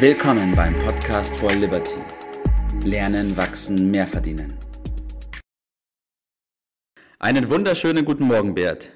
Willkommen 0.00 0.54
beim 0.54 0.76
Podcast 0.76 1.36
for 1.38 1.50
Liberty. 1.50 1.96
Lernen, 2.84 3.36
wachsen, 3.36 3.90
mehr 3.90 4.06
verdienen. 4.06 4.54
Einen 7.18 7.50
wunderschönen 7.50 8.04
guten 8.04 8.22
Morgen, 8.28 8.54
Bert. 8.54 8.92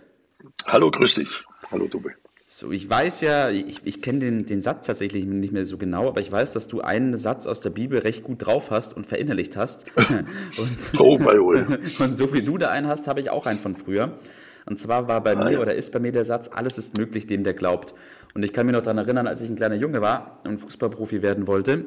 Hallo, 0.64 0.92
grüß 0.92 1.16
dich. 1.16 1.28
Hallo, 1.72 1.88
Tobi. 1.88 2.10
So, 2.46 2.70
ich 2.70 2.88
weiß 2.88 3.20
ja, 3.22 3.50
ich, 3.50 3.80
ich 3.82 4.00
kenne 4.00 4.20
den, 4.20 4.46
den 4.46 4.60
Satz 4.60 4.86
tatsächlich 4.86 5.24
nicht 5.24 5.52
mehr 5.52 5.66
so 5.66 5.76
genau, 5.76 6.06
aber 6.06 6.20
ich 6.20 6.30
weiß, 6.30 6.52
dass 6.52 6.68
du 6.68 6.82
einen 6.82 7.18
Satz 7.18 7.48
aus 7.48 7.58
der 7.58 7.70
Bibel 7.70 7.98
recht 7.98 8.22
gut 8.22 8.46
drauf 8.46 8.70
hast 8.70 8.96
und 8.96 9.04
verinnerlicht 9.04 9.56
hast. 9.56 9.86
und, 9.96 11.00
oh, 11.00 11.16
und 11.98 12.14
so 12.14 12.32
wie 12.32 12.42
du 12.42 12.58
da 12.58 12.68
einen 12.68 12.86
hast, 12.86 13.08
habe 13.08 13.20
ich 13.20 13.28
auch 13.28 13.46
einen 13.46 13.58
von 13.58 13.74
früher. 13.74 14.20
Und 14.66 14.78
zwar 14.78 15.08
war 15.08 15.20
bei 15.22 15.36
ah, 15.36 15.44
mir 15.44 15.52
ja. 15.54 15.60
oder 15.60 15.74
ist 15.74 15.90
bei 15.92 15.98
mir 15.98 16.12
der 16.12 16.24
Satz, 16.24 16.48
alles 16.52 16.78
ist 16.78 16.96
möglich, 16.96 17.26
dem 17.26 17.42
der 17.42 17.54
glaubt. 17.54 17.94
Und 18.34 18.44
ich 18.44 18.52
kann 18.52 18.66
mich 18.66 18.74
noch 18.74 18.82
daran 18.82 18.98
erinnern, 18.98 19.26
als 19.26 19.42
ich 19.42 19.50
ein 19.50 19.56
kleiner 19.56 19.74
Junge 19.74 20.00
war 20.00 20.40
und 20.44 20.58
Fußballprofi 20.58 21.22
werden 21.22 21.46
wollte, 21.46 21.86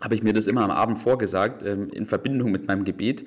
habe 0.00 0.14
ich 0.14 0.22
mir 0.22 0.32
das 0.32 0.46
immer 0.46 0.62
am 0.62 0.70
Abend 0.70 0.98
vorgesagt, 0.98 1.64
ähm, 1.64 1.90
in 1.90 2.06
Verbindung 2.06 2.50
mit 2.50 2.66
meinem 2.68 2.84
Gebet, 2.84 3.24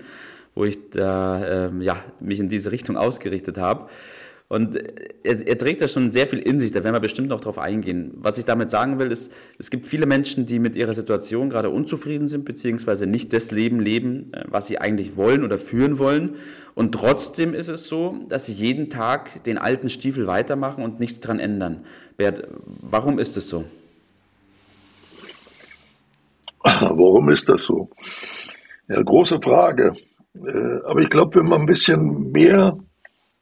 wo 0.55 0.65
ich 0.65 0.89
da, 0.91 1.67
ähm, 1.67 1.81
ja, 1.81 1.97
mich 2.20 2.39
in 2.39 2.49
diese 2.49 2.71
Richtung 2.71 2.97
ausgerichtet 2.97 3.57
habe. 3.57 3.89
Und 4.51 4.75
er, 5.23 5.47
er, 5.47 5.57
trägt 5.57 5.79
da 5.79 5.87
schon 5.87 6.11
sehr 6.11 6.27
viel 6.27 6.39
in 6.39 6.59
sich, 6.59 6.73
da 6.73 6.83
werden 6.83 6.93
wir 6.93 6.99
bestimmt 6.99 7.29
noch 7.29 7.39
drauf 7.39 7.57
eingehen. 7.57 8.11
Was 8.15 8.37
ich 8.37 8.43
damit 8.43 8.69
sagen 8.69 8.99
will, 8.99 9.09
ist, 9.09 9.31
es 9.57 9.69
gibt 9.69 9.85
viele 9.87 10.05
Menschen, 10.05 10.45
die 10.45 10.59
mit 10.59 10.75
ihrer 10.75 10.93
Situation 10.93 11.49
gerade 11.49 11.69
unzufrieden 11.69 12.27
sind, 12.27 12.43
beziehungsweise 12.43 13.07
nicht 13.07 13.31
das 13.31 13.51
Leben 13.51 13.79
leben, 13.79 14.33
äh, 14.33 14.43
was 14.49 14.67
sie 14.67 14.77
eigentlich 14.77 15.15
wollen 15.15 15.45
oder 15.45 15.57
führen 15.57 15.99
wollen. 15.99 16.35
Und 16.75 16.91
trotzdem 16.91 17.53
ist 17.53 17.69
es 17.69 17.87
so, 17.87 18.25
dass 18.27 18.45
sie 18.45 18.51
jeden 18.51 18.89
Tag 18.89 19.41
den 19.45 19.57
alten 19.57 19.87
Stiefel 19.87 20.27
weitermachen 20.27 20.83
und 20.83 20.99
nichts 20.99 21.21
dran 21.21 21.39
ändern. 21.39 21.85
Bert, 22.17 22.45
warum 22.81 23.20
ist 23.20 23.37
es 23.37 23.47
so? 23.47 23.63
Warum 26.63 27.29
ist 27.29 27.48
das 27.48 27.63
so? 27.63 27.89
Ja, 28.89 29.01
große 29.01 29.39
Frage. 29.41 29.93
Äh, 30.35 30.79
aber 30.83 30.99
ich 30.99 31.09
glaube, 31.09 31.39
wenn 31.39 31.48
man 31.48 31.61
ein 31.61 31.65
bisschen 31.67 32.31
mehr 32.33 32.77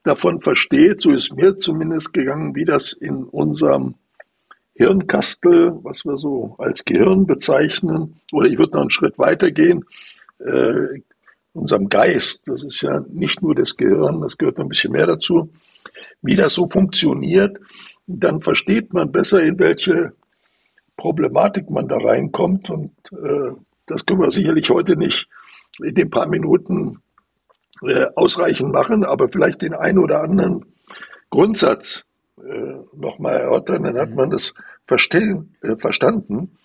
davon 0.03 0.41
versteht, 0.41 1.01
so 1.01 1.11
ist 1.11 1.35
mir 1.35 1.57
zumindest 1.57 2.13
gegangen, 2.13 2.55
wie 2.55 2.65
das 2.65 2.93
in 2.93 3.23
unserem 3.23 3.95
Hirnkastel, 4.73 5.77
was 5.83 6.05
wir 6.05 6.17
so 6.17 6.55
als 6.57 6.85
Gehirn 6.85 7.25
bezeichnen, 7.25 8.21
oder 8.31 8.47
ich 8.47 8.57
würde 8.57 8.73
noch 8.73 8.81
einen 8.81 8.91
Schritt 8.91 9.19
weiter 9.19 9.51
gehen, 9.51 9.83
äh, 10.39 11.01
unserem 11.53 11.89
Geist, 11.89 12.41
das 12.45 12.63
ist 12.63 12.81
ja 12.81 13.03
nicht 13.09 13.41
nur 13.41 13.55
das 13.55 13.75
Gehirn, 13.75 14.21
das 14.21 14.37
gehört 14.37 14.57
noch 14.57 14.65
ein 14.65 14.69
bisschen 14.69 14.93
mehr 14.93 15.07
dazu, 15.07 15.51
wie 16.21 16.35
das 16.35 16.53
so 16.53 16.69
funktioniert, 16.69 17.59
dann 18.07 18.41
versteht 18.41 18.93
man 18.93 19.11
besser, 19.11 19.43
in 19.43 19.59
welche 19.59 20.13
Problematik 20.95 21.69
man 21.69 21.87
da 21.87 21.97
reinkommt. 21.97 22.69
Und 22.69 22.91
äh, 23.11 23.51
das 23.85 24.05
können 24.05 24.21
wir 24.21 24.31
sicherlich 24.31 24.69
heute 24.69 24.95
nicht 24.95 25.27
in 25.81 25.95
den 25.95 26.09
paar 26.09 26.27
Minuten 26.27 27.01
äh, 27.83 28.05
ausreichend 28.15 28.71
machen, 28.71 29.03
aber 29.03 29.29
vielleicht 29.29 29.61
den 29.61 29.73
einen 29.73 29.99
oder 29.99 30.21
anderen 30.21 30.65
Grundsatz 31.29 32.05
äh, 32.37 32.75
nochmal 32.95 33.37
erörtern, 33.37 33.83
dann 33.83 33.97
hat 33.97 34.09
mhm. 34.09 34.15
man 34.15 34.29
das 34.31 34.53
verstehen, 34.87 35.55
äh, 35.61 35.75
verstanden, 35.77 36.57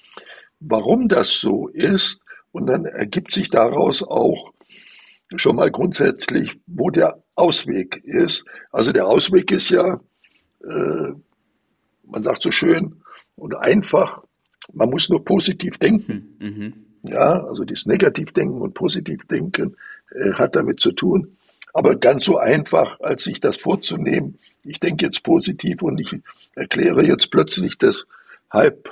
warum 0.60 1.08
das 1.08 1.40
so 1.40 1.68
ist. 1.68 2.20
Und 2.52 2.66
dann 2.66 2.84
ergibt 2.84 3.32
sich 3.32 3.50
daraus 3.50 4.02
auch 4.02 4.52
schon 5.36 5.56
mal 5.56 5.70
grundsätzlich, 5.70 6.56
wo 6.66 6.90
der 6.90 7.22
Ausweg 7.34 8.00
ist. 8.04 8.44
Also 8.70 8.92
der 8.92 9.06
Ausweg 9.06 9.50
ist 9.50 9.70
ja, 9.70 10.00
äh, 10.64 11.12
man 12.04 12.22
sagt 12.22 12.42
so 12.42 12.52
schön 12.52 13.02
und 13.34 13.56
einfach, 13.56 14.22
man 14.72 14.90
muss 14.90 15.08
nur 15.08 15.24
positiv 15.24 15.78
denken. 15.78 16.36
Mhm. 16.38 16.83
Ja, 17.04 17.44
also 17.44 17.64
dieses 17.64 17.86
Negativdenken 17.86 18.60
und 18.60 18.74
Positivdenken 18.74 19.76
äh, 20.10 20.32
hat 20.32 20.56
damit 20.56 20.80
zu 20.80 20.92
tun. 20.92 21.36
Aber 21.74 21.96
ganz 21.96 22.24
so 22.24 22.38
einfach, 22.38 23.00
als 23.00 23.24
sich 23.24 23.40
das 23.40 23.56
vorzunehmen, 23.56 24.38
ich 24.62 24.80
denke 24.80 25.04
jetzt 25.04 25.22
positiv 25.22 25.82
und 25.82 25.98
ich 26.00 26.16
erkläre 26.54 27.04
jetzt 27.04 27.30
plötzlich 27.30 27.78
das 27.78 28.06
halb 28.50 28.88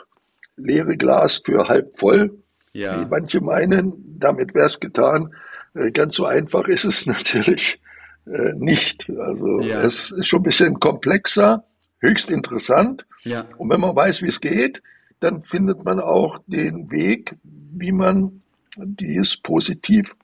leere 0.56 0.96
Glas 0.96 1.40
für 1.44 1.68
halb 1.68 1.98
voll, 1.98 2.38
ja. 2.72 3.00
wie 3.00 3.06
manche 3.08 3.40
meinen, 3.40 4.18
damit 4.18 4.54
wäre 4.54 4.66
es 4.66 4.80
getan. 4.80 5.34
Äh, 5.74 5.90
ganz 5.92 6.16
so 6.16 6.26
einfach 6.26 6.66
ist 6.68 6.84
es 6.84 7.06
natürlich 7.06 7.80
äh, 8.26 8.52
nicht. 8.56 9.08
Also 9.10 9.60
ja. 9.60 9.82
es 9.82 10.10
ist 10.10 10.26
schon 10.26 10.40
ein 10.40 10.44
bisschen 10.44 10.80
komplexer, 10.80 11.64
höchst 12.00 12.30
interessant. 12.30 13.06
Ja. 13.22 13.44
Und 13.56 13.70
wenn 13.70 13.80
man 13.80 13.96
weiß, 13.96 14.22
wie 14.22 14.28
es 14.28 14.40
geht, 14.40 14.82
dann 15.22 15.42
findet 15.42 15.84
man 15.84 16.00
auch 16.00 16.38
den 16.46 16.90
Weg, 16.90 17.36
wie 17.44 17.92
man 17.92 18.42
dies 18.76 19.36
positiv 19.36 20.16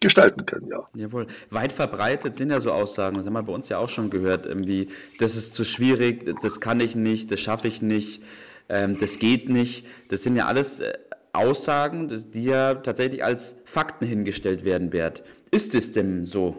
gestalten 0.00 0.44
können, 0.46 0.68
ja. 0.68 0.84
Jawohl. 0.94 1.26
Weit 1.50 1.72
verbreitet 1.72 2.36
sind 2.36 2.50
ja 2.50 2.60
so 2.60 2.72
Aussagen, 2.72 3.16
das 3.16 3.26
haben 3.26 3.32
wir 3.32 3.42
bei 3.42 3.52
uns 3.52 3.68
ja 3.68 3.78
auch 3.78 3.88
schon 3.88 4.10
gehört, 4.10 4.46
irgendwie, 4.46 4.88
das 5.18 5.36
ist 5.36 5.54
zu 5.54 5.64
schwierig, 5.64 6.34
das 6.42 6.60
kann 6.60 6.80
ich 6.80 6.96
nicht, 6.96 7.30
das 7.30 7.40
schaffe 7.40 7.68
ich 7.68 7.80
nicht, 7.82 8.22
ähm, 8.68 8.98
das 8.98 9.18
geht 9.18 9.48
nicht. 9.48 9.86
Das 10.08 10.22
sind 10.22 10.36
ja 10.36 10.46
alles 10.46 10.80
äh, 10.80 10.92
Aussagen, 11.32 12.08
die 12.32 12.44
ja 12.44 12.74
tatsächlich 12.74 13.24
als 13.24 13.56
Fakten 13.64 14.06
hingestellt 14.06 14.64
werden, 14.64 14.90
Bert. 14.90 15.22
Ist 15.50 15.74
es 15.74 15.92
denn 15.92 16.24
so? 16.24 16.56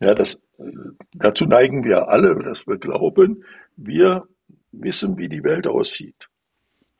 Ja, 0.00 0.14
das, 0.14 0.34
äh, 0.58 0.72
dazu 1.14 1.46
neigen 1.46 1.84
wir 1.84 2.08
alle, 2.08 2.36
dass 2.36 2.66
wir 2.66 2.78
glauben, 2.78 3.44
wir 3.76 4.26
wissen, 4.82 5.16
wie 5.18 5.28
die 5.28 5.44
Welt 5.44 5.66
aussieht. 5.66 6.28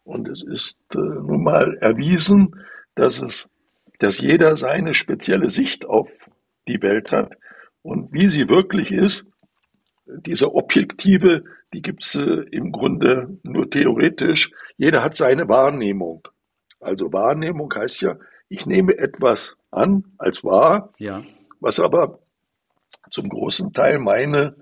Und 0.04 0.28
es 0.28 0.42
ist 0.42 0.76
äh, 0.94 0.98
nun 0.98 1.42
mal 1.42 1.76
erwiesen, 1.80 2.54
dass 2.94 3.20
es 3.20 3.48
dass 3.98 4.18
jeder 4.18 4.56
seine 4.56 4.94
spezielle 4.94 5.50
Sicht 5.50 5.86
auf 5.86 6.08
die 6.68 6.80
Welt 6.82 7.12
hat 7.12 7.36
und 7.82 8.12
wie 8.12 8.28
sie 8.28 8.48
wirklich 8.48 8.92
ist. 8.92 9.26
Diese 10.06 10.54
objektive, 10.54 11.44
die 11.72 11.82
gibt's 11.82 12.14
äh, 12.14 12.44
im 12.50 12.72
Grunde 12.72 13.38
nur 13.42 13.68
theoretisch. 13.68 14.50
Jeder 14.76 15.02
hat 15.02 15.14
seine 15.14 15.48
Wahrnehmung. 15.48 16.26
Also 16.80 17.12
Wahrnehmung 17.12 17.72
heißt 17.74 18.00
ja, 18.02 18.16
ich 18.48 18.64
nehme 18.64 18.96
etwas 18.96 19.54
an 19.70 20.04
als 20.16 20.42
wahr, 20.44 20.94
ja. 20.98 21.22
was 21.60 21.78
aber 21.78 22.20
zum 23.10 23.28
großen 23.28 23.72
Teil 23.72 23.98
meine 23.98 24.56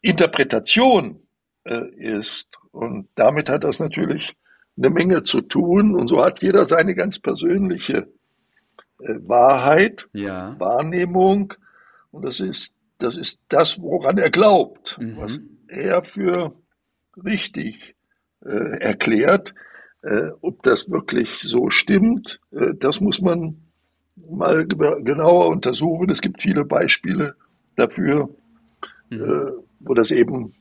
Interpretation 0.00 1.23
ist. 1.64 2.58
Und 2.72 3.08
damit 3.14 3.48
hat 3.48 3.64
das 3.64 3.80
natürlich 3.80 4.36
eine 4.76 4.90
Menge 4.90 5.22
zu 5.22 5.40
tun. 5.40 5.94
Und 5.94 6.08
so 6.08 6.24
hat 6.24 6.42
jeder 6.42 6.64
seine 6.64 6.94
ganz 6.94 7.18
persönliche 7.18 8.08
äh, 9.00 9.14
Wahrheit, 9.26 10.08
ja. 10.12 10.56
Wahrnehmung. 10.58 11.54
Und 12.10 12.26
das 12.26 12.40
ist, 12.40 12.74
das 12.98 13.16
ist 13.16 13.40
das, 13.48 13.80
woran 13.80 14.18
er 14.18 14.30
glaubt, 14.30 14.98
mhm. 15.00 15.16
was 15.16 15.40
er 15.68 16.02
für 16.04 16.54
richtig 17.24 17.96
äh, 18.44 18.80
erklärt. 18.80 19.54
Äh, 20.02 20.30
ob 20.40 20.62
das 20.62 20.90
wirklich 20.90 21.40
so 21.40 21.70
stimmt, 21.70 22.40
äh, 22.52 22.74
das 22.78 23.00
muss 23.00 23.20
man 23.20 23.62
mal 24.16 24.66
genauer 24.66 25.48
untersuchen. 25.48 26.10
Es 26.10 26.20
gibt 26.20 26.42
viele 26.42 26.64
Beispiele 26.64 27.34
dafür, 27.76 28.28
mhm. 29.10 29.22
Äh, 29.22 29.52
wo 29.80 29.94
das 29.94 30.10
eben 30.10 30.54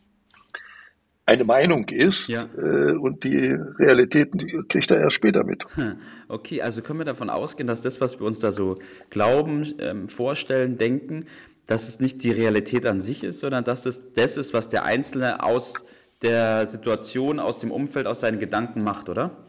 eine 1.26 1.46
Meinung 1.46 1.88
ist 1.90 2.28
ja. 2.28 2.44
äh, 2.58 2.94
und 2.98 3.24
die 3.24 3.56
Realität 3.80 4.30
die 4.34 4.60
kriegt 4.68 4.92
er 4.92 5.00
erst 5.00 5.16
später 5.16 5.44
mit. 5.44 5.64
Hm. 5.76 5.96
Okay, 6.28 6.62
also 6.62 6.82
können 6.82 7.00
wir 7.00 7.06
davon 7.06 7.30
ausgehen, 7.30 7.68
dass 7.68 7.82
das, 7.82 8.02
was 8.02 8.20
wir 8.20 8.28
uns 8.28 8.40
da 8.40 8.52
so 8.52 8.80
glauben, 9.10 9.74
ähm, 9.80 10.08
vorstellen, 10.08 10.78
denken, 10.78 11.26
dass 11.66 11.88
es 11.88 12.00
nicht 12.02 12.24
die 12.24 12.32
Realität 12.32 12.86
an 12.86 13.00
sich 13.00 13.24
ist, 13.24 13.40
sondern 13.40 13.64
dass 13.64 13.86
es 13.86 14.14
das 14.14 14.36
ist, 14.38 14.54
was 14.54 14.68
der 14.68 14.84
Einzelne 14.84 15.44
aus 15.44 15.86
der 16.22 16.68
Situation, 16.68 17.40
aus 17.40 17.60
dem 17.60 17.72
Umfeld, 17.72 18.06
aus 18.06 18.20
seinen 18.20 18.40
Gedanken 18.40 18.84
macht, 18.84 19.08
oder? 19.08 19.46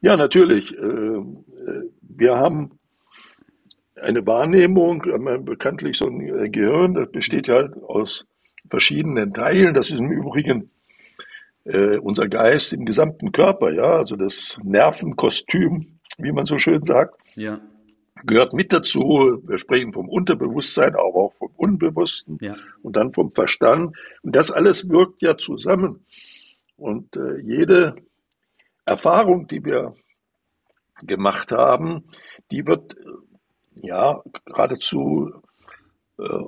Ja, 0.00 0.16
natürlich. 0.16 0.72
Äh, 0.76 0.76
äh, 0.78 1.22
wir 2.02 2.36
haben 2.36 2.78
eine 3.96 4.24
Wahrnehmung, 4.26 5.02
bekanntlich 5.44 5.98
so 5.98 6.06
ein 6.06 6.20
äh, 6.20 6.48
Gehirn, 6.48 6.94
das 6.94 7.10
besteht 7.10 7.48
ja 7.48 7.68
aus 7.86 8.26
verschiedenen 8.70 9.32
Teilen. 9.32 9.74
Das 9.74 9.90
ist 9.90 9.98
im 9.98 10.10
Übrigen 10.10 10.70
äh, 11.68 11.98
unser 11.98 12.28
Geist 12.28 12.72
im 12.72 12.84
gesamten 12.84 13.30
Körper, 13.32 13.70
ja, 13.72 13.98
also 13.98 14.16
das 14.16 14.58
Nervenkostüm, 14.62 15.98
wie 16.18 16.32
man 16.32 16.46
so 16.46 16.58
schön 16.58 16.84
sagt, 16.84 17.18
ja. 17.34 17.60
gehört 18.24 18.54
mit 18.54 18.72
dazu. 18.72 19.40
Wir 19.46 19.58
sprechen 19.58 19.92
vom 19.92 20.08
Unterbewusstsein, 20.08 20.94
aber 20.94 21.14
auch 21.14 21.34
vom 21.34 21.50
Unbewussten 21.56 22.38
ja. 22.40 22.56
und 22.82 22.96
dann 22.96 23.12
vom 23.12 23.32
Verstand. 23.32 23.96
Und 24.22 24.34
das 24.34 24.50
alles 24.50 24.88
wirkt 24.88 25.22
ja 25.22 25.36
zusammen. 25.36 26.04
Und 26.76 27.16
äh, 27.16 27.38
jede 27.40 27.96
Erfahrung, 28.84 29.46
die 29.48 29.64
wir 29.64 29.94
gemacht 31.04 31.52
haben, 31.52 32.04
die 32.50 32.66
wird 32.66 32.96
äh, 32.96 33.86
ja 33.86 34.22
geradezu 34.46 35.32
äh, 36.18 36.44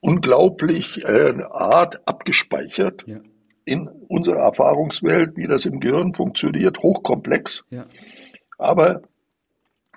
unglaublich 0.00 1.02
äh, 1.04 1.34
Art 1.50 2.06
abgespeichert. 2.08 3.04
Ja. 3.06 3.20
In 3.64 3.88
unserer 4.08 4.40
Erfahrungswelt, 4.40 5.36
wie 5.36 5.46
das 5.46 5.66
im 5.66 5.80
Gehirn 5.80 6.14
funktioniert, 6.14 6.78
hochkomplex. 6.78 7.64
Ja. 7.70 7.86
Aber 8.58 9.02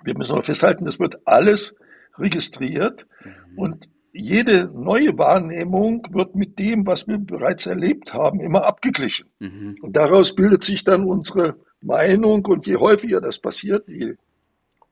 wir 0.04 0.16
müssen 0.16 0.34
mal 0.34 0.42
festhalten, 0.42 0.86
es 0.86 0.98
wird 0.98 1.18
alles 1.26 1.74
registriert 2.18 3.06
mhm. 3.24 3.58
und 3.58 3.88
jede 4.12 4.66
neue 4.66 5.16
Wahrnehmung 5.18 6.06
wird 6.10 6.34
mit 6.34 6.58
dem, 6.58 6.86
was 6.86 7.06
wir 7.06 7.18
bereits 7.18 7.66
erlebt 7.66 8.14
haben, 8.14 8.40
immer 8.40 8.64
abgeglichen. 8.64 9.28
Mhm. 9.38 9.76
Und 9.80 9.96
daraus 9.96 10.34
bildet 10.34 10.64
sich 10.64 10.82
dann 10.82 11.04
unsere 11.04 11.56
Meinung 11.80 12.44
und 12.46 12.66
je 12.66 12.76
häufiger 12.76 13.20
das 13.20 13.38
passiert, 13.38 13.86
je 13.86 14.16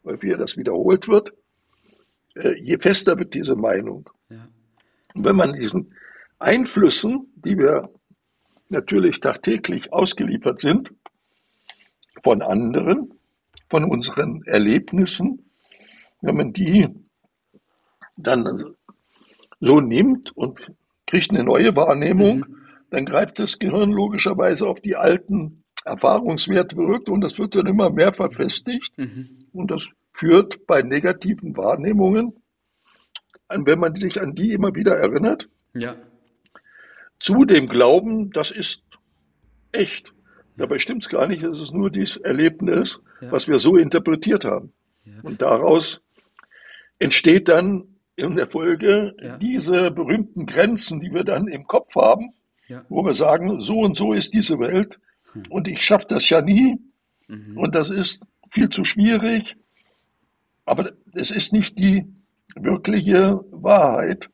häufiger 0.05 0.37
das 0.37 0.57
wiederholt 0.57 1.09
wird, 1.09 1.33
äh, 2.37 2.55
je 2.61 2.79
fester 2.79 3.19
wird 3.19 3.35
diese 3.35 3.57
Meinung. 3.57 4.09
Ja. 4.29 4.49
Und 5.15 5.25
wenn 5.25 5.37
man 5.37 5.55
diesen 5.55 5.95
Einflüssen, 6.39 7.33
die 7.37 7.59
wir 7.59 7.89
natürlich 8.69 9.21
tagtäglich 9.21 9.93
ausgeliefert 9.93 10.61
sind, 10.61 10.91
von 12.23 12.43
anderen, 12.43 13.15
von 13.69 13.85
unseren 13.85 14.43
Erlebnissen, 14.45 15.51
wenn 16.21 16.37
man 16.37 16.53
die 16.53 16.89
dann 18.17 18.75
so 19.61 19.81
nimmt 19.81 20.37
und 20.37 20.73
kriegt 21.07 21.31
eine 21.31 21.45
neue 21.45 21.77
Wahrnehmung, 21.77 22.39
mhm. 22.39 22.57
dann 22.91 23.05
greift 23.05 23.39
das 23.39 23.59
Gehirn 23.59 23.91
logischerweise 23.91 24.67
auf 24.67 24.81
die 24.81 24.97
alten 24.97 25.63
Erfahrungswerte 25.85 26.77
zurück 26.77 27.09
und 27.09 27.21
das 27.21 27.39
wird 27.39 27.55
dann 27.55 27.67
immer 27.67 27.91
mehr 27.91 28.13
verfestigt 28.13 28.97
mhm. 28.99 29.47
und 29.53 29.71
das 29.71 29.87
führt 30.13 30.67
bei 30.67 30.83
negativen 30.83 31.57
Wahrnehmungen, 31.57 32.35
wenn 33.49 33.79
man 33.79 33.95
sich 33.95 34.21
an 34.21 34.35
die 34.35 34.53
immer 34.53 34.75
wieder 34.75 34.97
erinnert, 34.97 35.49
ja. 35.75 35.95
Zu 37.19 37.45
dem 37.45 37.69
Glauben, 37.69 38.31
das 38.31 38.51
ist 38.51 38.83
echt. 39.73 40.13
Dabei 40.57 40.79
stimmt 40.79 41.05
es 41.05 41.09
gar 41.09 41.27
nicht, 41.27 41.43
es 41.43 41.61
ist 41.61 41.75
nur 41.75 41.91
dieses 41.91 42.17
Erlebnis, 42.17 43.01
ja. 43.21 43.31
was 43.31 43.47
wir 43.47 43.59
so 43.59 43.77
interpretiert 43.77 44.45
haben. 44.45 44.73
Ja. 45.05 45.13
Und 45.23 45.43
daraus 45.43 46.01
entsteht 46.99 47.49
dann 47.49 47.85
in 48.17 48.37
der 48.37 48.47
Folge 48.47 49.15
ja. 49.21 49.37
diese 49.37 49.91
berühmten 49.91 50.47
Grenzen, 50.47 51.01
die 51.01 51.13
wir 51.13 51.25
dann 51.25 51.49
im 51.49 51.67
Kopf 51.67 51.95
haben, 51.95 52.33
wo 52.89 53.05
wir 53.05 53.13
sagen, 53.13 53.61
so 53.61 53.79
und 53.79 53.97
so 53.97 54.13
ist 54.13 54.35
diese 54.35 54.59
Welt 54.59 54.99
hm. 55.33 55.45
und 55.51 55.69
ich 55.69 55.83
schaffe 55.83 56.07
das 56.09 56.29
ja 56.31 56.41
nie 56.41 56.79
mhm. 57.29 57.57
und 57.57 57.75
das 57.75 57.91
ist 57.91 58.23
viel 58.51 58.69
zu 58.71 58.85
schwierig, 58.85 59.57
aber 60.65 60.93
es 61.13 61.31
ist 61.31 61.53
nicht 61.53 61.79
die 61.79 62.07
wirkliche 62.57 63.41
Wahrheit. 63.51 64.31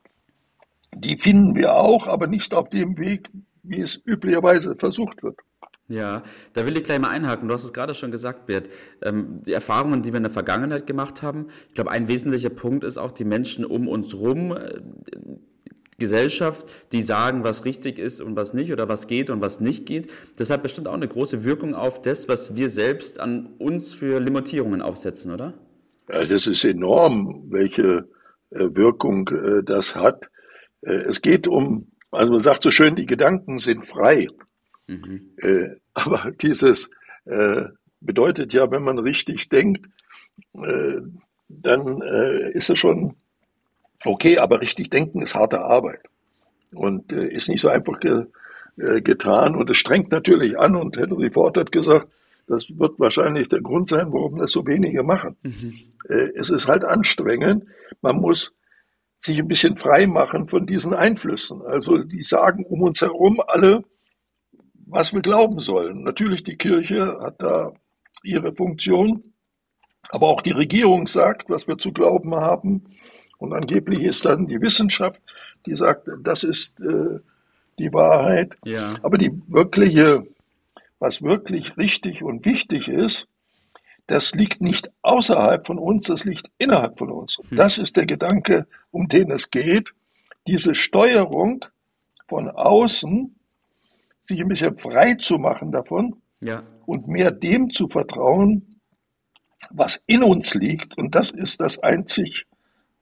Die 0.95 1.17
finden 1.17 1.55
wir 1.55 1.73
auch, 1.73 2.07
aber 2.07 2.27
nicht 2.27 2.53
auf 2.53 2.69
dem 2.69 2.97
Weg, 2.97 3.29
wie 3.63 3.81
es 3.81 4.01
üblicherweise 4.05 4.75
versucht 4.77 5.23
wird. 5.23 5.39
Ja, 5.89 6.23
da 6.53 6.65
will 6.65 6.77
ich 6.77 6.83
gleich 6.83 6.99
mal 6.99 7.09
einhaken. 7.09 7.47
Du 7.47 7.53
hast 7.53 7.65
es 7.65 7.73
gerade 7.73 7.93
schon 7.93 8.09
gesagt, 8.09 8.45
Bert. 8.45 8.69
Ähm, 9.01 9.41
die 9.45 9.51
Erfahrungen, 9.51 10.01
die 10.01 10.13
wir 10.13 10.17
in 10.17 10.23
der 10.23 10.31
Vergangenheit 10.31 10.87
gemacht 10.87 11.21
haben, 11.21 11.47
ich 11.67 11.75
glaube, 11.75 11.91
ein 11.91 12.07
wesentlicher 12.07 12.49
Punkt 12.49 12.83
ist 12.83 12.97
auch 12.97 13.11
die 13.11 13.25
Menschen 13.25 13.65
um 13.65 13.87
uns 13.87 14.15
rum, 14.15 14.53
äh, 14.53 14.79
Gesellschaft, 15.97 16.67
die 16.91 17.03
sagen, 17.03 17.43
was 17.43 17.65
richtig 17.65 17.99
ist 17.99 18.21
und 18.21 18.35
was 18.35 18.53
nicht 18.53 18.71
oder 18.71 18.89
was 18.89 19.07
geht 19.07 19.29
und 19.29 19.41
was 19.41 19.59
nicht 19.59 19.85
geht. 19.85 20.09
Das 20.37 20.49
hat 20.49 20.63
bestimmt 20.63 20.87
auch 20.87 20.93
eine 20.93 21.07
große 21.07 21.43
Wirkung 21.43 21.75
auf 21.75 22.01
das, 22.01 22.27
was 22.27 22.55
wir 22.55 22.69
selbst 22.69 23.19
an 23.19 23.53
uns 23.59 23.93
für 23.93 24.19
Limitierungen 24.19 24.81
aufsetzen, 24.81 25.31
oder? 25.31 25.53
Ja, 26.09 26.25
das 26.25 26.47
ist 26.47 26.63
enorm, 26.65 27.45
welche 27.49 28.09
äh, 28.49 28.69
Wirkung 28.73 29.29
äh, 29.29 29.63
das 29.63 29.95
hat. 29.95 30.29
Äh, 30.85 31.03
es 31.07 31.21
geht 31.21 31.47
um, 31.47 31.87
also 32.11 32.31
man 32.31 32.41
sagt 32.41 32.63
so 32.63 32.71
schön, 32.71 32.95
die 32.95 33.05
Gedanken 33.05 33.57
sind 33.57 33.87
frei. 33.87 34.27
Mhm. 34.87 35.31
Äh, 35.37 35.69
aber 35.93 36.31
dieses 36.41 36.89
äh, 37.25 37.65
bedeutet 38.01 38.53
ja, 38.53 38.69
wenn 38.71 38.83
man 38.83 38.99
richtig 38.99 39.49
denkt, 39.49 39.87
dann 41.47 42.01
ist 42.53 42.69
es 42.69 42.79
schon 42.79 43.15
okay, 44.03 44.39
aber 44.39 44.61
richtig 44.61 44.89
denken 44.89 45.21
ist 45.21 45.35
harte 45.35 45.61
Arbeit 45.61 46.01
und 46.73 47.11
ist 47.13 47.49
nicht 47.49 47.61
so 47.61 47.69
einfach 47.69 47.99
ge, 47.99 48.25
getan 48.75 49.55
und 49.55 49.69
es 49.69 49.77
strengt 49.77 50.11
natürlich 50.11 50.57
an 50.57 50.75
und 50.75 50.97
Henry 50.97 51.29
Ford 51.29 51.57
hat 51.57 51.71
gesagt, 51.71 52.07
das 52.47 52.67
wird 52.77 52.99
wahrscheinlich 52.99 53.47
der 53.47 53.61
Grund 53.61 53.87
sein, 53.87 54.11
warum 54.11 54.39
das 54.39 54.51
so 54.51 54.65
wenige 54.65 55.03
machen. 55.03 55.37
Mhm. 55.43 55.73
es 56.35 56.49
ist 56.49 56.67
halt 56.67 56.83
anstrengend. 56.83 57.65
Man 58.01 58.17
muss 58.17 58.53
sich 59.23 59.39
ein 59.39 59.47
bisschen 59.47 59.77
frei 59.77 60.05
machen 60.05 60.49
von 60.49 60.65
diesen 60.65 60.93
Einflüssen. 60.93 61.61
Also 61.61 61.97
die 61.99 62.23
sagen 62.23 62.65
um 62.65 62.81
uns 62.81 63.01
herum 63.01 63.41
alle, 63.47 63.83
was 64.85 65.13
wir 65.13 65.21
glauben 65.21 65.59
sollen. 65.59 66.03
Natürlich, 66.03 66.43
die 66.43 66.57
Kirche 66.57 67.19
hat 67.21 67.41
da 67.41 67.71
ihre 68.21 68.53
Funktion, 68.53 69.23
aber 70.09 70.27
auch 70.27 70.41
die 70.41 70.51
Regierung 70.51 71.07
sagt, 71.07 71.49
was 71.49 71.67
wir 71.67 71.77
zu 71.77 71.93
glauben 71.93 72.35
haben. 72.35 72.83
Und 73.37 73.53
angeblich 73.53 74.01
ist 74.01 74.25
dann 74.25 74.47
die 74.47 74.61
Wissenschaft, 74.61 75.21
die 75.65 75.75
sagt, 75.75 76.09
das 76.21 76.43
ist 76.43 76.79
äh, 76.81 77.19
die 77.79 77.93
Wahrheit. 77.93 78.55
Ja. 78.65 78.89
Aber 79.03 79.17
die 79.17 79.31
wirkliche, 79.47 80.27
was 80.99 81.21
wirklich 81.21 81.77
richtig 81.77 82.23
und 82.23 82.45
wichtig 82.45 82.89
ist, 82.89 83.27
das 84.07 84.33
liegt 84.33 84.61
nicht 84.61 84.91
außerhalb 85.01 85.65
von 85.65 85.79
uns, 85.79 86.05
das 86.05 86.25
liegt 86.25 86.51
innerhalb 86.57 86.99
von 86.99 87.11
uns. 87.11 87.37
Hm. 87.49 87.57
Das 87.57 87.77
ist 87.77 87.95
der 87.95 88.05
Gedanke, 88.05 88.67
um 88.91 89.07
den 89.07 89.31
es 89.31 89.49
geht. 89.49 89.93
Diese 90.47 90.75
Steuerung 90.75 91.65
von 92.27 92.49
außen 92.49 93.35
sich 94.25 94.41
ein 94.41 94.47
bisschen 94.47 94.77
frei 94.77 95.15
zu 95.15 95.37
machen 95.37 95.71
davon 95.71 96.21
ja. 96.41 96.63
und 96.85 97.07
mehr 97.07 97.31
dem 97.31 97.69
zu 97.69 97.87
vertrauen, 97.87 98.79
was 99.71 100.01
in 100.05 100.23
uns 100.23 100.53
liegt. 100.53 100.97
Und 100.97 101.15
das 101.15 101.31
ist 101.31 101.61
das 101.61 101.79
einzig 101.79 102.45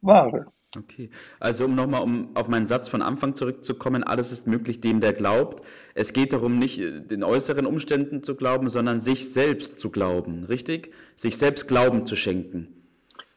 Wahre. 0.01 0.47
Okay, 0.77 1.09
also 1.41 1.65
um 1.65 1.75
nochmal 1.75 2.01
um 2.01 2.29
auf 2.33 2.47
meinen 2.47 2.65
Satz 2.65 2.87
von 2.87 3.01
Anfang 3.01 3.35
zurückzukommen, 3.35 4.05
alles 4.05 4.31
ist 4.31 4.47
möglich 4.47 4.79
dem, 4.79 5.01
der 5.01 5.11
glaubt. 5.11 5.65
Es 5.95 6.13
geht 6.13 6.31
darum, 6.31 6.59
nicht 6.59 6.79
den 6.79 7.25
äußeren 7.25 7.65
Umständen 7.65 8.23
zu 8.23 8.35
glauben, 8.35 8.69
sondern 8.69 9.01
sich 9.01 9.33
selbst 9.33 9.79
zu 9.79 9.89
glauben, 9.89 10.45
richtig? 10.45 10.93
Sich 11.15 11.37
selbst 11.37 11.67
Glauben 11.67 12.05
zu 12.05 12.15
schenken. 12.15 12.87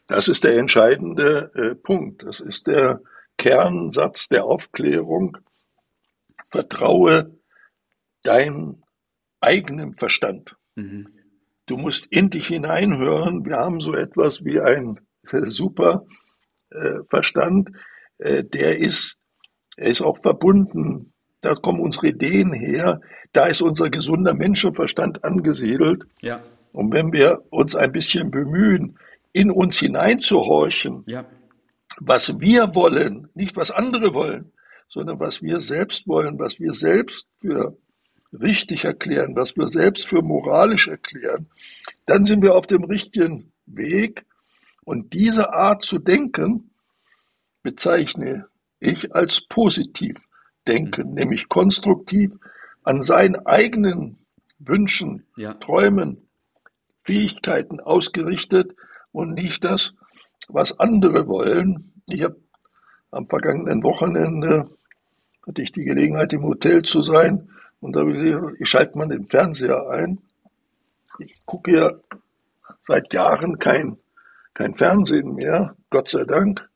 Das 0.07 0.29
ist 0.29 0.45
der 0.45 0.57
entscheidende 0.57 1.51
äh, 1.55 1.75
Punkt. 1.75 2.23
Das 2.23 2.39
ist 2.39 2.69
der 2.69 3.01
Kernsatz 3.37 4.29
der 4.29 4.45
Aufklärung. 4.45 5.39
Vertraue 6.51 7.37
deinem 8.23 8.85
eigenen 9.41 9.95
Verstand. 9.95 10.57
Mhm. 10.77 11.09
Du 11.67 11.79
musst 11.79 12.07
in 12.13 12.31
dich 12.31 12.47
hineinhören. 12.47 13.45
Wir 13.45 13.57
haben 13.57 13.81
so 13.81 13.93
etwas 13.95 14.45
wie 14.45 14.61
ein 14.61 15.01
super 15.47 16.05
äh, 16.07 16.24
Verstand, 17.09 17.71
äh, 18.19 18.45
der 18.45 18.79
ist, 18.79 19.19
er 19.77 19.91
ist 19.91 20.03
auch 20.03 20.19
verbunden. 20.19 21.13
Da 21.41 21.55
kommen 21.55 21.81
unsere 21.81 22.09
Ideen 22.09 22.53
her. 22.53 23.01
Da 23.33 23.47
ist 23.47 23.63
unser 23.63 23.91
gesunder 23.91 24.35
Menschenverstand 24.35 25.25
angesiedelt. 25.25 26.05
Ja. 26.21 26.41
Und 26.73 26.93
wenn 26.93 27.13
wir 27.13 27.43
uns 27.51 27.77
ein 27.77 27.93
bisschen 27.93 28.31
bemühen, 28.31 28.99
in 29.33 29.51
uns 29.51 29.79
hineinzuhorchen, 29.79 31.05
ja. 31.07 31.25
was 31.99 32.41
wir 32.41 32.75
wollen, 32.75 33.29
nicht 33.35 33.57
was 33.57 33.71
andere 33.71 34.15
wollen, 34.15 34.53
sondern 34.89 35.19
was 35.21 35.43
wir 35.43 35.61
selbst 35.61 36.07
wollen, 36.07 36.39
was 36.39 36.61
wir 36.61 36.73
selbst 36.73 37.29
für 37.41 37.77
richtig 38.33 38.85
erklären, 38.85 39.37
was 39.37 39.57
wir 39.57 39.67
selbst 39.67 40.07
für 40.07 40.23
moralisch 40.23 40.89
erklären, 40.89 41.47
dann 42.07 42.25
sind 42.27 42.43
wir 42.43 42.55
auf 42.55 42.67
dem 42.67 42.85
richtigen 42.85 43.53
Weg. 43.67 44.25
Und 44.85 45.13
diese 45.13 45.53
Art 45.53 45.83
zu 45.83 45.99
denken 45.99 46.71
bezeichne 47.63 48.47
ich 48.81 49.15
als 49.15 49.41
positiv 49.41 50.21
denken, 50.67 51.09
mhm. 51.11 51.15
nämlich 51.15 51.49
konstruktiv 51.49 52.33
an 52.83 53.03
seinen 53.03 53.47
eigenen 53.47 54.19
Wünschen, 54.59 55.27
ja. 55.37 55.55
Träumen, 55.55 56.29
Fähigkeiten 57.03 57.81
ausgerichtet 57.81 58.75
und 59.13 59.35
nicht 59.35 59.65
das, 59.65 59.95
was 60.49 60.79
andere 60.79 61.27
wollen. 61.27 61.93
Ich 62.09 62.23
habe 62.23 62.37
am 63.11 63.29
vergangenen 63.29 63.83
Wochenende 63.83 64.71
hatte 65.47 65.63
ich 65.63 65.73
die 65.73 65.85
Gelegenheit, 65.85 66.33
im 66.33 66.43
Hotel 66.43 66.83
zu 66.83 67.03
sein 67.03 67.51
und 67.81 67.95
da 67.97 68.07
ich, 68.07 68.61
ich 68.61 68.69
schalte 68.69 68.97
mal 68.97 69.09
den 69.09 69.29
Fernseher 69.29 69.89
ein. 69.91 70.21
Ich 71.19 71.35
gucke 71.45 71.77
ja 71.77 71.91
seit 72.85 73.13
Jahren 73.13 73.59
kein, 73.59 73.99
kein 74.55 74.75
Fernsehen 74.75 75.35
mehr, 75.35 75.77
Gott 75.91 76.09
sei 76.09 76.25
Dank. 76.25 76.69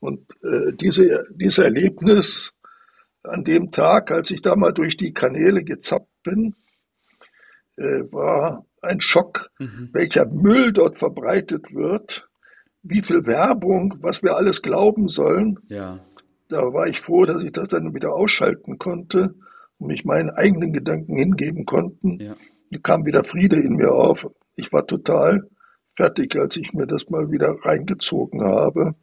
Und 0.00 0.20
äh, 0.42 0.72
diese, 0.74 1.24
dieses 1.30 1.58
Erlebnis 1.58 2.52
an 3.22 3.44
dem 3.44 3.70
Tag, 3.70 4.10
als 4.10 4.30
ich 4.30 4.42
da 4.42 4.54
mal 4.56 4.72
durch 4.72 4.96
die 4.96 5.12
Kanäle 5.12 5.64
gezappt 5.64 6.10
bin, 6.22 6.54
äh, 7.76 8.02
war 8.12 8.66
ein 8.82 9.00
Schock, 9.00 9.50
mhm. 9.58 9.88
welcher 9.92 10.26
Müll 10.26 10.72
dort 10.72 10.98
verbreitet 10.98 11.72
wird, 11.72 12.28
wie 12.82 13.02
viel 13.02 13.24
Werbung, 13.26 13.94
was 14.00 14.22
wir 14.22 14.36
alles 14.36 14.60
glauben 14.60 15.08
sollen. 15.08 15.58
Ja. 15.68 16.00
Da 16.48 16.58
war 16.74 16.86
ich 16.86 17.00
froh, 17.00 17.24
dass 17.24 17.42
ich 17.42 17.52
das 17.52 17.68
dann 17.68 17.94
wieder 17.94 18.12
ausschalten 18.12 18.76
konnte 18.76 19.34
mich 19.78 20.04
meinen 20.04 20.30
eigenen 20.30 20.72
Gedanken 20.72 21.16
hingeben 21.16 21.64
konnten, 21.64 22.18
ja. 22.18 22.36
kam 22.82 23.04
wieder 23.06 23.24
Friede 23.24 23.60
in 23.60 23.74
mir 23.74 23.92
auf. 23.92 24.26
Ich 24.56 24.72
war 24.72 24.86
total 24.86 25.48
fertig, 25.96 26.36
als 26.36 26.56
ich 26.56 26.72
mir 26.72 26.86
das 26.86 27.10
mal 27.10 27.30
wieder 27.30 27.56
reingezogen 27.62 28.42
habe. 28.42 28.94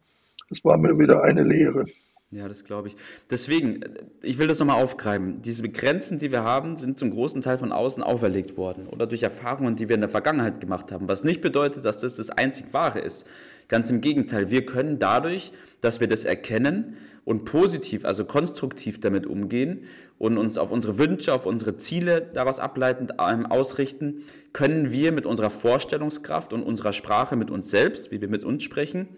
Es 0.50 0.64
war 0.64 0.76
mir 0.76 0.98
wieder 0.98 1.22
eine 1.22 1.42
Lehre. 1.42 1.86
Ja, 2.32 2.48
das 2.48 2.64
glaube 2.64 2.88
ich. 2.88 2.96
Deswegen, 3.30 3.84
ich 4.22 4.38
will 4.38 4.48
das 4.48 4.58
nochmal 4.58 4.82
aufgreifen. 4.82 5.42
Diese 5.42 5.68
Grenzen, 5.68 6.18
die 6.18 6.32
wir 6.32 6.42
haben, 6.42 6.78
sind 6.78 6.98
zum 6.98 7.10
großen 7.10 7.42
Teil 7.42 7.58
von 7.58 7.72
außen 7.72 8.02
auferlegt 8.02 8.56
worden 8.56 8.86
oder 8.86 9.06
durch 9.06 9.22
Erfahrungen, 9.22 9.76
die 9.76 9.90
wir 9.90 9.96
in 9.96 10.00
der 10.00 10.08
Vergangenheit 10.08 10.58
gemacht 10.58 10.92
haben. 10.92 11.08
Was 11.08 11.24
nicht 11.24 11.42
bedeutet, 11.42 11.84
dass 11.84 11.98
das 11.98 12.16
das 12.16 12.30
einzig 12.30 12.72
Wahre 12.72 13.00
ist. 13.00 13.26
Ganz 13.68 13.90
im 13.90 14.00
Gegenteil, 14.00 14.50
wir 14.50 14.64
können 14.64 14.98
dadurch, 14.98 15.52
dass 15.82 16.00
wir 16.00 16.08
das 16.08 16.24
erkennen 16.24 16.96
und 17.26 17.44
positiv, 17.44 18.06
also 18.06 18.24
konstruktiv 18.24 18.98
damit 18.98 19.26
umgehen 19.26 19.84
und 20.18 20.38
uns 20.38 20.56
auf 20.56 20.70
unsere 20.70 20.96
Wünsche, 20.96 21.34
auf 21.34 21.44
unsere 21.44 21.76
Ziele 21.76 22.30
daraus 22.32 22.60
ableitend 22.60 23.12
ähm, 23.20 23.44
ausrichten, 23.44 24.24
können 24.54 24.90
wir 24.90 25.12
mit 25.12 25.26
unserer 25.26 25.50
Vorstellungskraft 25.50 26.54
und 26.54 26.62
unserer 26.62 26.94
Sprache 26.94 27.36
mit 27.36 27.50
uns 27.50 27.70
selbst, 27.70 28.10
wie 28.10 28.22
wir 28.22 28.28
mit 28.28 28.42
uns 28.42 28.62
sprechen, 28.62 29.08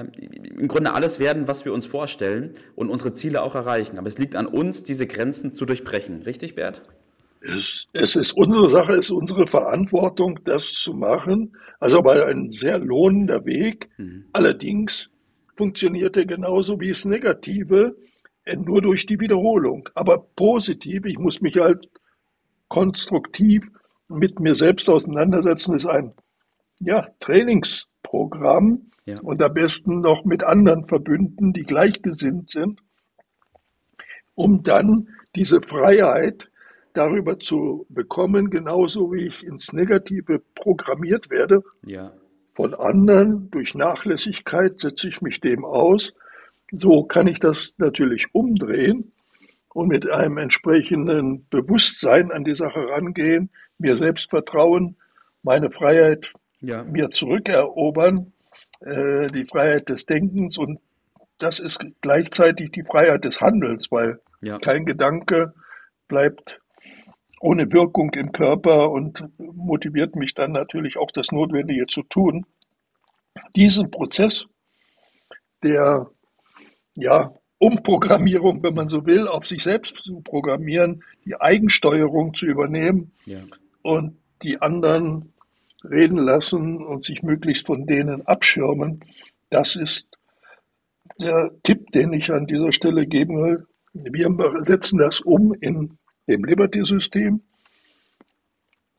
im 0.00 0.68
Grunde 0.68 0.94
alles 0.94 1.18
werden, 1.18 1.48
was 1.48 1.64
wir 1.64 1.72
uns 1.72 1.86
vorstellen 1.86 2.54
und 2.74 2.90
unsere 2.90 3.14
Ziele 3.14 3.42
auch 3.42 3.54
erreichen. 3.54 3.98
Aber 3.98 4.08
es 4.08 4.18
liegt 4.18 4.36
an 4.36 4.46
uns, 4.46 4.82
diese 4.82 5.06
Grenzen 5.06 5.54
zu 5.54 5.66
durchbrechen. 5.66 6.22
Richtig, 6.22 6.54
Bert? 6.54 6.82
Es, 7.40 7.86
es 7.92 8.16
ist 8.16 8.32
unsere 8.32 8.68
Sache, 8.70 8.94
es 8.94 9.06
ist 9.06 9.10
unsere 9.10 9.46
Verantwortung, 9.46 10.40
das 10.44 10.72
zu 10.72 10.94
machen. 10.94 11.56
Also 11.78 11.98
aber 11.98 12.26
ein 12.26 12.50
sehr 12.50 12.78
lohnender 12.78 13.44
Weg. 13.44 13.90
Mhm. 13.98 14.26
Allerdings 14.32 15.10
funktioniert 15.56 16.16
er 16.16 16.26
genauso 16.26 16.80
wie 16.80 16.88
das 16.88 17.04
Negative, 17.04 17.96
äh, 18.44 18.56
nur 18.56 18.82
durch 18.82 19.06
die 19.06 19.20
Wiederholung. 19.20 19.88
Aber 19.94 20.18
positiv, 20.18 21.04
ich 21.04 21.18
muss 21.18 21.40
mich 21.40 21.56
halt 21.56 21.88
konstruktiv 22.68 23.68
mit 24.08 24.40
mir 24.40 24.54
selbst 24.54 24.88
auseinandersetzen, 24.88 25.76
ist 25.76 25.86
ein 25.86 26.12
ja, 26.78 27.08
Trainingsprogramm, 28.06 28.90
ja. 29.04 29.20
Und 29.20 29.40
am 29.40 29.54
besten 29.54 30.00
noch 30.00 30.24
mit 30.24 30.42
anderen 30.42 30.86
verbünden, 30.86 31.52
die 31.52 31.62
gleichgesinnt 31.62 32.50
sind, 32.50 32.80
um 34.34 34.64
dann 34.64 35.08
diese 35.36 35.60
Freiheit 35.60 36.50
darüber 36.92 37.38
zu 37.38 37.86
bekommen, 37.88 38.50
genauso 38.50 39.12
wie 39.12 39.26
ich 39.26 39.44
ins 39.44 39.72
Negative 39.72 40.42
programmiert 40.56 41.30
werde. 41.30 41.62
Ja. 41.84 42.12
Von 42.54 42.74
anderen, 42.74 43.48
durch 43.52 43.76
Nachlässigkeit 43.76 44.80
setze 44.80 45.08
ich 45.08 45.22
mich 45.22 45.40
dem 45.40 45.64
aus. 45.64 46.12
So 46.72 47.04
kann 47.04 47.28
ich 47.28 47.38
das 47.38 47.74
natürlich 47.78 48.26
umdrehen 48.32 49.12
und 49.72 49.86
mit 49.86 50.10
einem 50.10 50.38
entsprechenden 50.38 51.46
Bewusstsein 51.48 52.32
an 52.32 52.42
die 52.42 52.56
Sache 52.56 52.88
rangehen, 52.88 53.50
mir 53.78 53.96
selbst 53.96 54.30
vertrauen, 54.30 54.96
meine 55.44 55.70
Freiheit 55.70 56.32
ja. 56.60 56.84
mir 56.84 57.10
zurückerobern 57.10 58.32
äh, 58.80 59.28
die 59.28 59.44
Freiheit 59.44 59.88
des 59.88 60.06
Denkens 60.06 60.58
und 60.58 60.80
das 61.38 61.60
ist 61.60 61.84
gleichzeitig 62.00 62.70
die 62.70 62.84
Freiheit 62.84 63.24
des 63.24 63.40
Handelns, 63.40 63.90
weil 63.90 64.20
ja. 64.40 64.58
kein 64.58 64.86
Gedanke 64.86 65.52
bleibt 66.08 66.60
ohne 67.40 67.70
Wirkung 67.70 68.10
im 68.14 68.32
Körper 68.32 68.90
und 68.90 69.22
motiviert 69.38 70.16
mich 70.16 70.34
dann 70.34 70.52
natürlich 70.52 70.96
auch 70.96 71.10
das 71.10 71.32
Notwendige 71.32 71.86
zu 71.86 72.02
tun. 72.02 72.46
Diesen 73.54 73.90
Prozess 73.90 74.46
der 75.62 76.10
ja, 76.94 77.34
Umprogrammierung, 77.58 78.62
wenn 78.62 78.74
man 78.74 78.88
so 78.88 79.04
will, 79.06 79.28
auf 79.28 79.46
sich 79.46 79.62
selbst 79.62 79.98
zu 79.98 80.20
programmieren, 80.20 81.02
die 81.24 81.38
Eigensteuerung 81.38 82.34
zu 82.34 82.46
übernehmen 82.46 83.12
ja. 83.26 83.40
und 83.82 84.18
die 84.42 84.60
anderen 84.60 85.32
reden 85.90 86.18
lassen 86.18 86.84
und 86.84 87.04
sich 87.04 87.22
möglichst 87.22 87.66
von 87.66 87.86
denen 87.86 88.26
abschirmen. 88.26 89.00
Das 89.50 89.76
ist 89.76 90.08
der 91.18 91.50
Tipp, 91.62 91.90
den 91.92 92.12
ich 92.12 92.30
an 92.30 92.46
dieser 92.46 92.72
Stelle 92.72 93.06
geben 93.06 93.42
will. 93.42 93.66
Wir 93.92 94.28
setzen 94.62 94.98
das 94.98 95.20
um 95.20 95.54
in 95.54 95.98
dem 96.28 96.44
Liberty-System, 96.44 97.40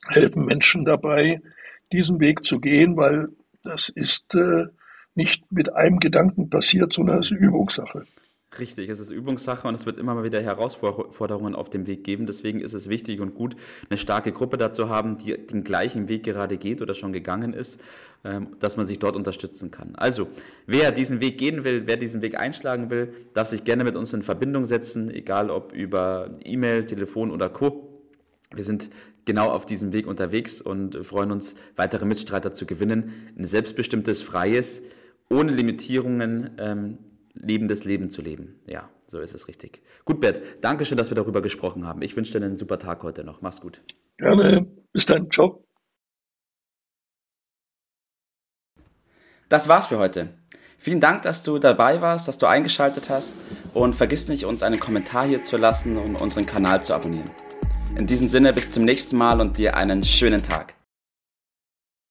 helfen 0.07 0.45
Menschen 0.45 0.85
dabei, 0.85 1.41
diesen 1.91 2.19
Weg 2.19 2.43
zu 2.43 2.59
gehen, 2.59 2.97
weil 2.97 3.27
das 3.63 3.89
ist 3.89 4.33
äh, 4.35 4.65
nicht 5.15 5.51
mit 5.51 5.73
einem 5.73 5.99
Gedanken 5.99 6.49
passiert, 6.49 6.93
sondern 6.93 7.19
es 7.19 7.31
ist 7.31 7.39
Übungssache. 7.39 8.05
Richtig, 8.59 8.89
es 8.89 8.99
ist 8.99 9.09
Übungssache 9.09 9.67
und 9.67 9.75
es 9.75 9.85
wird 9.85 9.99
immer 9.99 10.15
mal 10.15 10.23
wieder 10.23 10.41
Herausforderungen 10.41 11.53
auf 11.53 11.69
dem 11.69 11.85
Weg 11.85 12.03
geben. 12.03 12.25
Deswegen 12.25 12.59
ist 12.59 12.73
es 12.73 12.89
wichtig 12.89 13.19
und 13.19 13.35
gut, 13.35 13.55
eine 13.89 13.97
starke 13.97 14.31
Gruppe 14.31 14.57
dazu 14.57 14.89
haben, 14.89 15.17
die 15.17 15.37
den 15.37 15.63
gleichen 15.63 16.07
Weg 16.07 16.23
gerade 16.23 16.57
geht 16.57 16.81
oder 16.81 16.95
schon 16.95 17.13
gegangen 17.13 17.53
ist, 17.53 17.79
ähm, 18.23 18.55
dass 18.59 18.77
man 18.77 18.87
sich 18.87 18.99
dort 18.99 19.15
unterstützen 19.15 19.69
kann. 19.69 19.95
Also, 19.95 20.27
wer 20.65 20.91
diesen 20.91 21.19
Weg 21.19 21.37
gehen 21.37 21.63
will, 21.63 21.85
wer 21.85 21.97
diesen 21.97 22.21
Weg 22.21 22.39
einschlagen 22.39 22.89
will, 22.89 23.13
darf 23.33 23.47
sich 23.47 23.63
gerne 23.63 23.83
mit 23.83 23.95
uns 23.95 24.13
in 24.13 24.23
Verbindung 24.23 24.65
setzen, 24.65 25.09
egal 25.09 25.49
ob 25.51 25.73
über 25.73 26.31
E-Mail, 26.43 26.85
Telefon 26.85 27.31
oder 27.31 27.49
Co. 27.49 28.01
Wir 28.53 28.63
sind 28.63 28.89
genau 29.25 29.49
auf 29.49 29.65
diesem 29.65 29.93
Weg 29.93 30.07
unterwegs 30.07 30.61
und 30.61 31.05
freuen 31.05 31.31
uns, 31.31 31.55
weitere 31.75 32.05
Mitstreiter 32.05 32.53
zu 32.53 32.65
gewinnen. 32.65 33.13
Ein 33.37 33.45
selbstbestimmtes, 33.45 34.21
freies, 34.21 34.81
ohne 35.29 35.51
Limitierungen 35.51 36.51
lebendes 37.41 37.85
Leben 37.85 38.09
zu 38.09 38.21
leben. 38.21 38.59
Ja, 38.65 38.89
so 39.07 39.19
ist 39.19 39.33
es 39.33 39.47
richtig. 39.47 39.81
Gut, 40.05 40.19
Bert, 40.19 40.41
danke 40.61 40.85
schön, 40.85 40.97
dass 40.97 41.09
wir 41.09 41.15
darüber 41.15 41.41
gesprochen 41.41 41.85
haben. 41.85 42.01
Ich 42.01 42.15
wünsche 42.15 42.31
dir 42.31 42.45
einen 42.45 42.55
super 42.55 42.79
Tag 42.79 43.03
heute 43.03 43.23
noch. 43.23 43.41
Mach's 43.41 43.61
gut. 43.61 43.81
Gerne. 44.17 44.67
Bis 44.93 45.05
dann. 45.05 45.29
Ciao. 45.31 45.63
Das 49.49 49.67
war's 49.69 49.87
für 49.87 49.97
heute. 49.97 50.29
Vielen 50.77 50.99
Dank, 50.99 51.23
dass 51.23 51.41
du 51.41 51.57
dabei 51.57 52.01
warst, 52.01 52.27
dass 52.27 52.37
du 52.37 52.45
eingeschaltet 52.45 53.09
hast 53.09 53.33
und 53.73 53.95
vergiss 53.95 54.27
nicht, 54.27 54.45
uns 54.45 54.61
einen 54.61 54.79
Kommentar 54.79 55.25
hier 55.25 55.43
zu 55.43 55.57
lassen 55.57 55.97
und 55.97 56.21
unseren 56.21 56.45
Kanal 56.45 56.83
zu 56.83 56.93
abonnieren. 56.93 57.31
In 57.97 58.05
diesem 58.05 58.29
Sinne 58.29 58.53
bis 58.53 58.69
zum 58.69 58.85
nächsten 58.85 59.17
Mal 59.17 59.41
und 59.41 59.57
dir 59.57 59.75
einen 59.75 60.03
schönen 60.03 60.43
Tag. 60.43 60.76